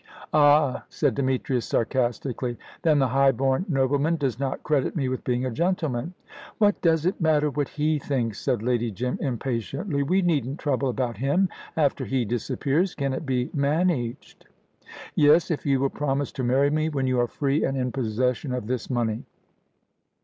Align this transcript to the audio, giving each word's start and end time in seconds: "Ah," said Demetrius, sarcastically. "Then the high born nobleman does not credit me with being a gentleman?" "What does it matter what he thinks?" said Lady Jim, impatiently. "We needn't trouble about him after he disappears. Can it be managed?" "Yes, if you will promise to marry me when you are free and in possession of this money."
"Ah," 0.33 0.83
said 0.89 1.13
Demetrius, 1.13 1.67
sarcastically. 1.67 2.57
"Then 2.81 2.97
the 2.97 3.09
high 3.09 3.31
born 3.31 3.67
nobleman 3.69 4.15
does 4.15 4.39
not 4.39 4.63
credit 4.63 4.95
me 4.95 5.09
with 5.09 5.23
being 5.23 5.45
a 5.45 5.51
gentleman?" 5.51 6.15
"What 6.57 6.81
does 6.81 7.05
it 7.05 7.21
matter 7.21 7.51
what 7.51 7.69
he 7.69 7.99
thinks?" 7.99 8.39
said 8.39 8.63
Lady 8.63 8.89
Jim, 8.89 9.19
impatiently. 9.21 10.01
"We 10.01 10.23
needn't 10.23 10.57
trouble 10.57 10.89
about 10.89 11.17
him 11.17 11.49
after 11.77 12.03
he 12.03 12.25
disappears. 12.25 12.95
Can 12.95 13.13
it 13.13 13.27
be 13.27 13.51
managed?" 13.53 14.47
"Yes, 15.13 15.51
if 15.51 15.67
you 15.67 15.79
will 15.79 15.91
promise 15.91 16.31
to 16.31 16.43
marry 16.43 16.71
me 16.71 16.89
when 16.89 17.05
you 17.05 17.19
are 17.19 17.27
free 17.27 17.63
and 17.63 17.77
in 17.77 17.91
possession 17.91 18.53
of 18.55 18.65
this 18.65 18.89
money." 18.89 19.23